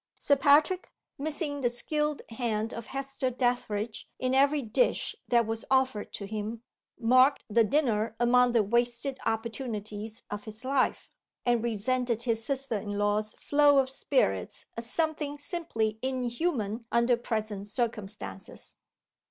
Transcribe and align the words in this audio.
Sir 0.19 0.35
Patrick, 0.35 0.91
missing 1.19 1.61
the 1.61 1.69
skilled 1.69 2.23
hand 2.29 2.73
of 2.73 2.87
Hester 2.87 3.29
Dethridge 3.29 4.07
in 4.17 4.33
every 4.33 4.63
dish 4.63 5.15
that 5.27 5.45
was 5.45 5.63
offered 5.69 6.11
to 6.13 6.25
him, 6.25 6.63
marked 6.97 7.45
the 7.51 7.63
dinner 7.63 8.15
among 8.19 8.53
the 8.53 8.63
wasted 8.63 9.19
opportunities 9.27 10.23
of 10.31 10.45
his 10.45 10.65
life, 10.65 11.11
and 11.45 11.63
resented 11.63 12.23
his 12.23 12.43
sister 12.43 12.79
in 12.79 12.97
law's 12.97 13.33
flow 13.35 13.77
of 13.77 13.91
spirits 13.91 14.65
as 14.75 14.89
something 14.89 15.37
simply 15.37 15.99
inhuman 16.01 16.85
under 16.91 17.15
present 17.15 17.67
circumstances. 17.67 18.77